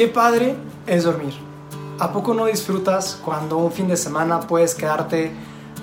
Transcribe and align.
Qué 0.00 0.08
padre 0.08 0.56
es 0.86 1.04
dormir. 1.04 1.34
¿A 1.98 2.10
poco 2.10 2.32
no 2.32 2.46
disfrutas 2.46 3.20
cuando 3.22 3.58
un 3.58 3.70
fin 3.70 3.86
de 3.86 3.98
semana 3.98 4.40
puedes 4.40 4.74
quedarte 4.74 5.30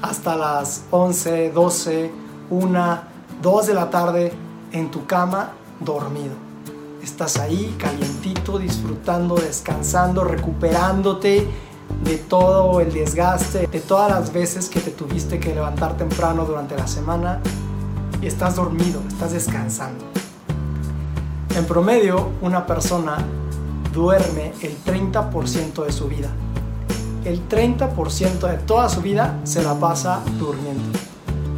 hasta 0.00 0.34
las 0.34 0.84
11, 0.90 1.50
12, 1.50 2.10
1, 2.48 3.00
2 3.42 3.66
de 3.66 3.74
la 3.74 3.90
tarde 3.90 4.32
en 4.72 4.90
tu 4.90 5.04
cama 5.04 5.50
dormido? 5.80 6.32
Estás 7.02 7.36
ahí 7.36 7.76
calientito, 7.78 8.58
disfrutando, 8.58 9.34
descansando, 9.34 10.24
recuperándote 10.24 11.46
de 12.02 12.16
todo 12.16 12.80
el 12.80 12.94
desgaste, 12.94 13.66
de 13.66 13.80
todas 13.80 14.10
las 14.10 14.32
veces 14.32 14.70
que 14.70 14.80
te 14.80 14.92
tuviste 14.92 15.38
que 15.38 15.54
levantar 15.54 15.98
temprano 15.98 16.46
durante 16.46 16.74
la 16.74 16.86
semana 16.86 17.42
y 18.22 18.28
estás 18.28 18.56
dormido, 18.56 19.02
estás 19.08 19.32
descansando. 19.32 20.06
En 21.54 21.66
promedio, 21.66 22.30
una 22.40 22.64
persona 22.64 23.18
duerme 23.96 24.52
el 24.60 24.76
30% 24.84 25.86
de 25.86 25.90
su 25.90 26.06
vida. 26.06 26.28
El 27.24 27.48
30% 27.48 28.46
de 28.46 28.58
toda 28.58 28.90
su 28.90 29.00
vida 29.00 29.40
se 29.44 29.62
la 29.62 29.74
pasa 29.74 30.20
durmiendo. 30.38 30.98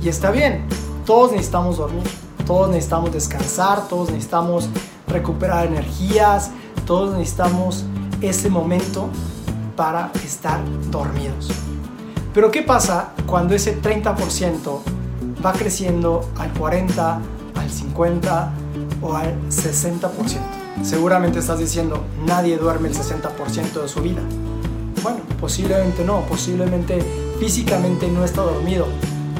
Y 0.00 0.08
está 0.08 0.30
bien, 0.30 0.64
todos 1.04 1.32
necesitamos 1.32 1.78
dormir, 1.78 2.04
todos 2.46 2.68
necesitamos 2.68 3.12
descansar, 3.12 3.88
todos 3.88 4.10
necesitamos 4.10 4.68
recuperar 5.08 5.66
energías, 5.66 6.52
todos 6.86 7.18
necesitamos 7.18 7.84
ese 8.20 8.48
momento 8.48 9.08
para 9.74 10.12
estar 10.24 10.60
dormidos. 10.92 11.48
Pero 12.32 12.52
¿qué 12.52 12.62
pasa 12.62 13.14
cuando 13.26 13.52
ese 13.56 13.82
30% 13.82 14.78
va 15.44 15.52
creciendo 15.54 16.30
al 16.38 16.52
40, 16.52 17.20
al 17.56 17.70
50 17.70 18.52
o 19.02 19.14
al 19.14 19.36
60%? 19.48 20.10
Seguramente 20.82 21.40
estás 21.40 21.58
diciendo, 21.58 22.04
nadie 22.26 22.56
duerme 22.56 22.88
el 22.88 22.94
60% 22.94 23.82
de 23.82 23.88
su 23.88 24.00
vida. 24.00 24.22
Bueno, 25.02 25.20
posiblemente 25.40 26.04
no, 26.04 26.22
posiblemente 26.22 27.00
físicamente 27.38 28.08
no 28.08 28.24
está 28.24 28.42
dormido. 28.42 28.86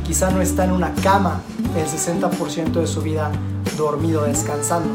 Quizá 0.04 0.30
no 0.30 0.40
está 0.40 0.64
en 0.64 0.72
una 0.72 0.94
cama 0.94 1.42
el 1.76 1.86
60% 1.86 2.72
de 2.72 2.86
su 2.86 3.02
vida 3.02 3.30
dormido, 3.76 4.24
descansando. 4.24 4.90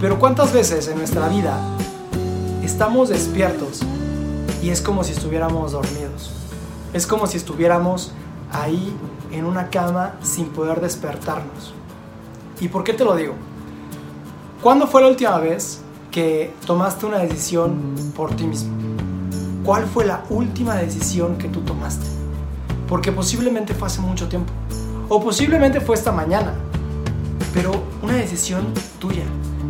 Pero 0.00 0.18
¿cuántas 0.18 0.52
veces 0.52 0.88
en 0.88 0.98
nuestra 0.98 1.28
vida 1.28 1.58
estamos 2.62 3.08
despiertos 3.08 3.80
y 4.62 4.70
es 4.70 4.80
como 4.80 5.04
si 5.04 5.12
estuviéramos 5.12 5.72
dormidos? 5.72 6.32
Es 6.92 7.06
como 7.06 7.26
si 7.26 7.36
estuviéramos 7.36 8.12
ahí 8.52 8.94
en 9.32 9.44
una 9.44 9.70
cama 9.70 10.14
sin 10.22 10.46
poder 10.46 10.80
despertarnos. 10.80 11.74
¿Y 12.60 12.68
por 12.68 12.84
qué 12.84 12.92
te 12.92 13.04
lo 13.04 13.14
digo? 13.14 13.34
¿Cuándo 14.62 14.86
fue 14.86 15.02
la 15.02 15.08
última 15.08 15.38
vez 15.38 15.80
que 16.10 16.52
tomaste 16.64 17.04
una 17.04 17.18
decisión 17.18 17.94
por 18.16 18.34
ti 18.34 18.44
mismo? 18.44 18.74
¿Cuál 19.64 19.86
fue 19.86 20.06
la 20.06 20.24
última 20.30 20.76
decisión 20.76 21.36
que 21.36 21.48
tú 21.48 21.60
tomaste? 21.60 22.06
Porque 22.88 23.12
posiblemente 23.12 23.74
fue 23.74 23.88
hace 23.88 24.00
mucho 24.00 24.28
tiempo. 24.28 24.52
O 25.10 25.22
posiblemente 25.22 25.80
fue 25.80 25.94
esta 25.94 26.10
mañana. 26.10 26.54
Pero 27.52 27.70
una 28.02 28.14
decisión 28.14 28.72
tuya. 28.98 29.24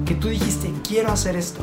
Que 0.06 0.14
tú 0.14 0.28
dijiste, 0.28 0.72
quiero 0.86 1.10
hacer 1.10 1.34
esto. 1.34 1.62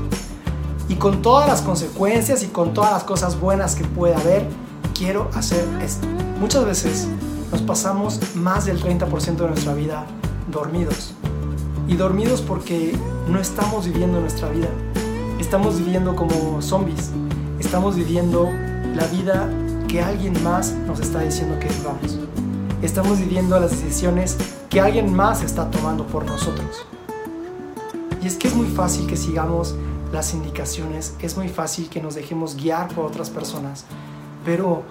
Y 0.89 0.95
con 0.95 1.21
todas 1.21 1.47
las 1.47 1.61
consecuencias 1.61 2.43
y 2.43 2.47
con 2.47 2.73
todas 2.73 2.91
las 2.91 3.05
cosas 3.05 3.39
buenas 3.39 3.75
que 3.75 3.85
puede 3.85 4.15
haber, 4.15 4.45
quiero 4.93 5.29
hacer 5.33 5.65
esto. 5.81 6.05
Muchas 6.41 6.65
veces 6.65 7.07
nos 7.51 7.61
pasamos 7.61 8.19
más 8.35 8.65
del 8.65 8.83
30% 8.83 9.37
de 9.37 9.47
nuestra 9.47 9.73
vida 9.73 10.05
dormidos 10.51 11.13
y 11.93 11.95
dormidos 11.95 12.41
porque 12.41 12.97
no 13.27 13.39
estamos 13.39 13.85
viviendo 13.85 14.19
nuestra 14.19 14.49
vida. 14.49 14.67
Estamos 15.39 15.77
viviendo 15.77 16.15
como 16.15 16.59
zombies. 16.59 17.11
Estamos 17.59 17.95
viviendo 17.95 18.49
la 18.95 19.05
vida 19.07 19.47
que 19.87 20.01
alguien 20.01 20.41
más 20.43 20.71
nos 20.87 20.99
está 20.99 21.19
diciendo 21.19 21.59
que 21.59 21.67
vivamos. 21.67 22.17
Estamos 22.81 23.19
viviendo 23.19 23.59
las 23.59 23.71
decisiones 23.71 24.37
que 24.71 24.81
alguien 24.81 25.13
más 25.13 25.43
está 25.43 25.69
tomando 25.69 26.07
por 26.07 26.25
nosotros. 26.25 26.83
Y 28.23 28.27
es 28.27 28.37
que 28.37 28.47
es 28.47 28.55
muy 28.55 28.67
fácil 28.67 29.05
que 29.05 29.15
sigamos 29.15 29.75
las 30.11 30.33
indicaciones, 30.33 31.13
es 31.19 31.37
muy 31.37 31.47
fácil 31.47 31.89
que 31.89 32.01
nos 32.01 32.15
dejemos 32.15 32.55
guiar 32.55 32.87
por 32.87 33.05
otras 33.05 33.29
personas, 33.29 33.85
pero 34.43 34.83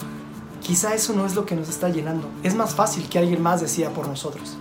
quizá 0.60 0.94
eso 0.94 1.14
no 1.14 1.26
es 1.26 1.34
lo 1.34 1.46
que 1.46 1.56
nos 1.56 1.68
está 1.68 1.88
llenando. 1.88 2.28
Es 2.44 2.54
más 2.54 2.76
fácil 2.76 3.08
que 3.08 3.18
alguien 3.18 3.42
más 3.42 3.60
decida 3.60 3.90
por 3.90 4.06
nosotros. 4.06 4.56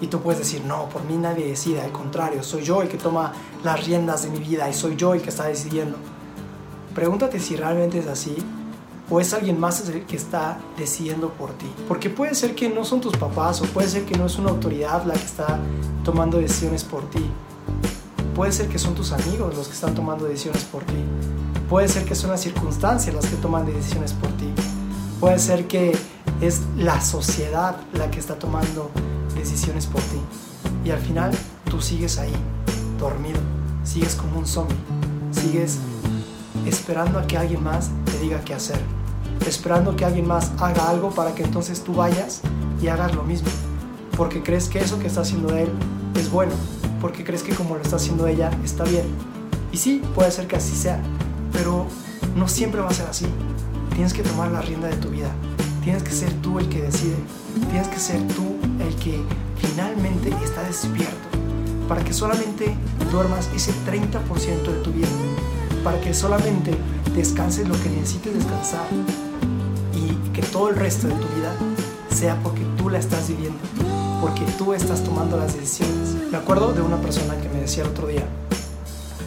Y 0.00 0.08
tú 0.08 0.20
puedes 0.20 0.40
decir, 0.40 0.62
no, 0.64 0.88
por 0.88 1.04
mí 1.04 1.16
nadie 1.16 1.46
decide, 1.46 1.80
al 1.80 1.92
contrario, 1.92 2.42
soy 2.42 2.62
yo 2.62 2.82
el 2.82 2.88
que 2.88 2.98
toma 2.98 3.32
las 3.62 3.84
riendas 3.86 4.22
de 4.24 4.30
mi 4.30 4.38
vida 4.38 4.68
y 4.68 4.74
soy 4.74 4.96
yo 4.96 5.14
el 5.14 5.22
que 5.22 5.30
está 5.30 5.44
decidiendo. 5.44 5.96
Pregúntate 6.94 7.40
si 7.40 7.56
realmente 7.56 7.98
es 7.98 8.06
así 8.06 8.36
o 9.10 9.20
es 9.20 9.34
alguien 9.34 9.58
más 9.60 9.86
el 9.88 10.04
que 10.04 10.16
está 10.16 10.58
decidiendo 10.76 11.30
por 11.30 11.52
ti. 11.52 11.70
Porque 11.88 12.10
puede 12.10 12.34
ser 12.34 12.54
que 12.54 12.68
no 12.68 12.84
son 12.84 13.00
tus 13.00 13.16
papás 13.16 13.60
o 13.60 13.64
puede 13.66 13.88
ser 13.88 14.04
que 14.04 14.16
no 14.16 14.26
es 14.26 14.38
una 14.38 14.50
autoridad 14.50 15.04
la 15.04 15.14
que 15.14 15.24
está 15.24 15.58
tomando 16.04 16.38
decisiones 16.38 16.84
por 16.84 17.08
ti. 17.10 17.24
Puede 18.34 18.52
ser 18.52 18.68
que 18.68 18.78
son 18.78 18.94
tus 18.94 19.12
amigos 19.12 19.56
los 19.56 19.68
que 19.68 19.74
están 19.74 19.94
tomando 19.94 20.24
decisiones 20.24 20.64
por 20.64 20.82
ti. 20.84 21.04
Puede 21.68 21.88
ser 21.88 22.04
que 22.04 22.14
son 22.14 22.30
las 22.30 22.40
circunstancias 22.40 23.14
las 23.14 23.26
que 23.26 23.36
toman 23.36 23.66
decisiones 23.66 24.12
por 24.12 24.30
ti. 24.32 24.52
Puede 25.20 25.38
ser 25.38 25.66
que 25.66 25.96
es 26.40 26.62
la 26.76 27.00
sociedad 27.00 27.76
la 27.92 28.10
que 28.10 28.18
está 28.18 28.38
tomando 28.38 28.90
decisiones 29.34 29.86
por 29.86 30.00
ti. 30.02 30.18
Y 30.84 30.90
al 30.90 30.98
final 30.98 31.32
tú 31.70 31.80
sigues 31.80 32.18
ahí, 32.18 32.32
dormido, 32.98 33.40
sigues 33.84 34.14
como 34.14 34.38
un 34.38 34.46
zombie, 34.46 34.76
sigues 35.32 35.78
esperando 36.66 37.18
a 37.18 37.26
que 37.26 37.36
alguien 37.36 37.62
más 37.62 37.90
te 38.04 38.18
diga 38.18 38.40
qué 38.44 38.54
hacer, 38.54 38.80
esperando 39.46 39.96
que 39.96 40.04
alguien 40.04 40.26
más 40.26 40.52
haga 40.58 40.88
algo 40.88 41.10
para 41.10 41.34
que 41.34 41.42
entonces 41.42 41.82
tú 41.82 41.94
vayas 41.94 42.40
y 42.80 42.88
hagas 42.88 43.14
lo 43.14 43.22
mismo, 43.22 43.48
porque 44.16 44.42
crees 44.42 44.68
que 44.68 44.80
eso 44.80 44.98
que 44.98 45.06
está 45.06 45.22
haciendo 45.22 45.54
él 45.56 45.68
es 46.14 46.30
bueno, 46.30 46.52
porque 47.00 47.24
crees 47.24 47.42
que 47.42 47.54
como 47.54 47.76
lo 47.76 47.82
está 47.82 47.96
haciendo 47.96 48.26
ella 48.26 48.50
está 48.64 48.84
bien. 48.84 49.04
Y 49.72 49.76
sí, 49.76 50.02
puede 50.14 50.30
ser 50.30 50.46
que 50.46 50.56
así 50.56 50.76
sea, 50.76 51.02
pero 51.52 51.86
no 52.36 52.48
siempre 52.48 52.80
va 52.80 52.88
a 52.88 52.94
ser 52.94 53.06
así. 53.06 53.26
Tienes 53.94 54.12
que 54.12 54.22
tomar 54.22 54.50
la 54.50 54.60
rienda 54.60 54.88
de 54.88 54.96
tu 54.96 55.08
vida. 55.08 55.28
Tienes 55.82 56.02
que 56.02 56.12
ser 56.12 56.32
tú 56.40 56.58
el 56.58 56.68
que 56.68 56.80
decide. 56.82 57.16
Tienes 57.70 57.88
que 57.88 57.98
ser 57.98 58.20
tú 58.28 58.53
el 58.84 58.94
que 58.96 59.20
finalmente 59.56 60.30
está 60.42 60.62
despierto. 60.62 61.28
Para 61.88 62.02
que 62.02 62.12
solamente 62.12 62.74
duermas 63.10 63.50
ese 63.54 63.72
30% 63.86 64.62
de 64.62 64.80
tu 64.82 64.92
vida. 64.92 65.08
Para 65.82 66.00
que 66.00 66.14
solamente 66.14 66.74
descanses 67.14 67.68
lo 67.68 67.74
que 67.80 67.90
necesites 67.90 68.34
descansar. 68.34 68.86
Y 69.94 70.32
que 70.32 70.42
todo 70.42 70.68
el 70.68 70.76
resto 70.76 71.08
de 71.08 71.14
tu 71.14 71.26
vida 71.36 71.52
sea 72.10 72.38
porque 72.42 72.62
tú 72.76 72.88
la 72.88 72.98
estás 72.98 73.28
viviendo. 73.28 73.58
Porque 74.20 74.44
tú 74.58 74.72
estás 74.72 75.04
tomando 75.04 75.36
las 75.36 75.54
decisiones. 75.54 76.30
Me 76.30 76.38
acuerdo 76.38 76.72
de 76.72 76.80
una 76.80 76.96
persona 76.96 77.36
que 77.40 77.48
me 77.48 77.60
decía 77.60 77.82
el 77.82 77.90
otro 77.90 78.06
día 78.06 78.26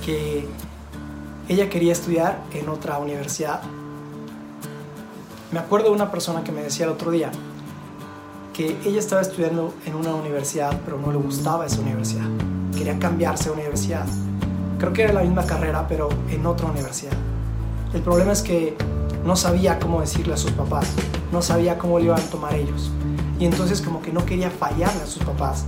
que 0.06 0.47
ella 1.50 1.69
quería 1.69 1.91
estudiar 1.91 2.41
en 2.53 2.69
otra 2.69 2.97
universidad 2.97 3.62
me 5.51 5.59
acuerdo 5.59 5.89
de 5.89 5.95
una 5.95 6.12
persona 6.12 6.44
que 6.44 6.51
me 6.51 6.62
decía 6.62 6.85
el 6.85 6.91
otro 6.91 7.09
día 7.09 7.31
que 8.57 8.75
ella 8.85 8.97
estaba 8.97 9.22
estudiando 9.22 9.72
en 9.85 9.94
una 9.94 10.16
universidad, 10.16 10.81
pero 10.84 10.97
no 10.97 11.12
le 11.12 11.19
gustaba 11.19 11.68
esa 11.68 11.79
universidad. 11.79 12.25
Quería 12.75 12.97
cambiarse 12.97 13.50
de 13.50 13.51
universidad. 13.51 14.07
Creo 14.79 14.94
que 14.94 15.03
era 15.03 15.13
la 15.13 15.22
misma 15.22 15.45
carrera, 15.45 15.85
pero 15.88 16.09
en 16.31 16.44
otra 16.44 16.66
universidad. 16.66 17.13
El 17.94 18.01
problema 18.01 18.31
es 18.31 18.41
que 18.41 18.75
no 19.23 19.35
sabía 19.35 19.78
cómo 19.78 20.01
decirle 20.01 20.34
a 20.34 20.38
sus 20.38 20.50
papás, 20.53 20.88
no 21.31 21.44
sabía 21.44 21.78
cómo 21.78 22.00
le 22.00 22.06
iban 22.06 22.19
a 22.19 22.23
tomar 22.23 22.56
ellos. 22.56 22.90
Y 23.40 23.45
entonces 23.45 23.79
como 23.79 24.01
que 24.01 24.12
no 24.12 24.25
quería 24.25 24.50
fallarle 24.50 25.03
a 25.03 25.07
sus 25.07 25.24
papás 25.24 25.65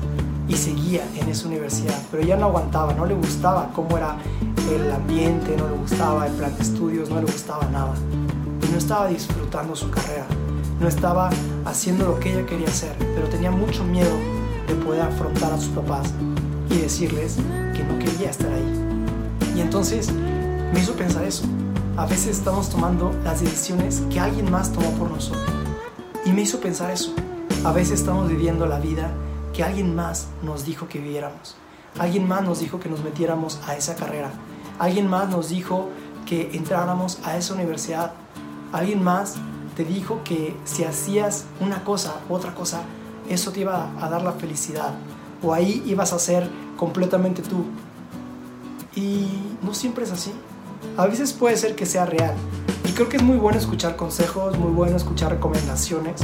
y 0.47 0.55
seguía 0.55 1.03
en 1.15 1.29
esa 1.29 1.47
universidad, 1.47 2.01
pero 2.09 2.23
ya 2.23 2.37
no 2.37 2.47
aguantaba, 2.47 2.95
no 2.95 3.05
le 3.05 3.13
gustaba 3.13 3.69
cómo 3.75 3.99
era 3.99 4.17
el 4.73 4.91
ambiente, 4.91 5.55
no 5.55 5.69
le 5.69 5.75
gustaba 5.75 6.25
el 6.25 6.33
plan 6.33 6.55
de 6.55 6.63
estudios, 6.63 7.07
no 7.11 7.17
le 7.17 7.31
gustaba 7.31 7.65
nada 7.71 7.93
no 8.69 8.77
estaba 8.77 9.07
disfrutando 9.07 9.75
su 9.75 9.89
carrera, 9.89 10.25
no 10.79 10.87
estaba 10.87 11.29
haciendo 11.65 12.05
lo 12.05 12.19
que 12.19 12.33
ella 12.33 12.45
quería 12.45 12.67
hacer, 12.67 12.95
pero 13.15 13.27
tenía 13.27 13.51
mucho 13.51 13.83
miedo 13.83 14.15
de 14.67 14.75
poder 14.75 15.01
afrontar 15.01 15.51
a 15.53 15.57
sus 15.57 15.69
papás 15.69 16.13
y 16.69 16.77
decirles 16.77 17.37
que 17.75 17.83
no 17.83 17.99
quería 17.99 18.29
estar 18.29 18.51
ahí. 18.51 18.99
Y 19.55 19.61
entonces 19.61 20.11
me 20.73 20.79
hizo 20.79 20.93
pensar 20.93 21.23
eso. 21.25 21.43
A 21.97 22.05
veces 22.05 22.37
estamos 22.37 22.69
tomando 22.69 23.11
las 23.23 23.41
decisiones 23.41 24.03
que 24.09 24.19
alguien 24.19 24.49
más 24.49 24.71
tomó 24.71 24.89
por 24.91 25.11
nosotros. 25.11 25.43
Y 26.25 26.31
me 26.31 26.43
hizo 26.43 26.59
pensar 26.59 26.91
eso. 26.91 27.13
A 27.65 27.71
veces 27.71 27.99
estamos 27.99 28.29
viviendo 28.29 28.65
la 28.65 28.79
vida 28.79 29.11
que 29.53 29.63
alguien 29.63 29.95
más 29.95 30.27
nos 30.43 30.65
dijo 30.65 30.87
que 30.87 30.99
viviéramos. 30.99 31.55
Alguien 31.97 32.27
más 32.27 32.43
nos 32.43 32.59
dijo 32.59 32.79
que 32.79 32.87
nos 32.87 33.03
metiéramos 33.03 33.59
a 33.67 33.75
esa 33.75 33.95
carrera. 33.95 34.31
Alguien 34.77 35.07
más 35.07 35.29
nos 35.29 35.49
dijo 35.49 35.89
que 36.25 36.51
entráramos 36.53 37.19
a 37.25 37.35
esa 37.35 37.53
universidad 37.53 38.13
alguien 38.71 39.03
más 39.03 39.35
te 39.79 39.85
dijo 39.85 40.19
que 40.25 40.53
si 40.65 40.83
hacías 40.83 41.45
una 41.61 41.85
cosa 41.85 42.15
u 42.27 42.33
otra 42.33 42.53
cosa, 42.53 42.81
eso 43.29 43.53
te 43.53 43.61
iba 43.61 43.89
a 43.97 44.09
dar 44.09 44.21
la 44.23 44.33
felicidad. 44.33 44.93
O 45.41 45.53
ahí 45.53 45.81
ibas 45.85 46.11
a 46.11 46.19
ser 46.19 46.49
completamente 46.75 47.41
tú. 47.41 47.63
Y 48.93 49.29
no 49.61 49.73
siempre 49.73 50.03
es 50.03 50.11
así. 50.11 50.33
A 50.97 51.07
veces 51.07 51.31
puede 51.31 51.55
ser 51.55 51.77
que 51.77 51.85
sea 51.85 52.05
real. 52.05 52.35
Y 52.89 52.91
creo 52.91 53.07
que 53.07 53.15
es 53.15 53.23
muy 53.23 53.37
bueno 53.37 53.57
escuchar 53.57 53.95
consejos, 53.95 54.57
muy 54.57 54.71
bueno 54.71 54.97
escuchar 54.97 55.31
recomendaciones, 55.31 56.23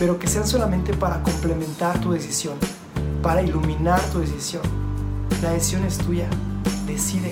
pero 0.00 0.18
que 0.18 0.26
sean 0.26 0.48
solamente 0.48 0.92
para 0.92 1.22
complementar 1.22 2.00
tu 2.00 2.10
decisión, 2.10 2.56
para 3.22 3.42
iluminar 3.42 4.00
tu 4.10 4.18
decisión. 4.18 4.64
La 5.40 5.52
decisión 5.52 5.84
es 5.84 5.98
tuya. 5.98 6.26
Decide. 6.88 7.30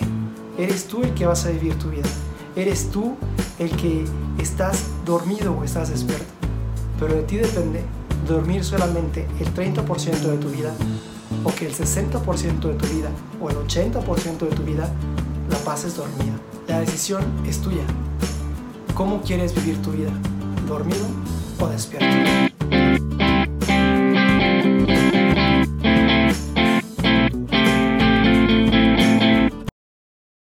Eres 0.57 0.87
tú 0.87 1.03
el 1.03 1.13
que 1.15 1.27
vas 1.27 1.45
a 1.45 1.51
vivir 1.51 1.77
tu 1.77 1.89
vida. 1.89 2.09
Eres 2.57 2.91
tú 2.91 3.17
el 3.59 3.71
que 3.77 4.05
estás 4.39 4.85
dormido 5.05 5.57
o 5.57 5.65
estás 5.65 5.91
despierto. 5.91 6.27
Pero 6.99 7.15
de 7.15 7.23
ti 7.23 7.37
depende 7.37 7.83
dormir 8.27 8.65
solamente 8.65 9.27
el 9.39 9.55
30% 9.55 10.21
de 10.21 10.37
tu 10.39 10.49
vida 10.49 10.73
o 11.45 11.55
que 11.55 11.67
el 11.67 11.75
60% 11.75 12.61
de 12.61 12.75
tu 12.75 12.87
vida 12.87 13.11
o 13.41 13.51
el 13.51 13.57
80% 13.57 14.39
de 14.39 14.57
tu 14.57 14.63
vida 14.63 14.91
la 15.49 15.59
pases 15.59 15.97
dormida. 15.97 16.39
La 16.69 16.81
decisión 16.81 17.23
es 17.47 17.61
tuya. 17.61 17.85
¿Cómo 18.95 19.23
quieres 19.23 19.55
vivir 19.55 19.81
tu 19.83 19.93
vida? 19.93 20.11
¿Dormido 20.67 21.07
o 21.61 21.69
despierto? 21.69 22.60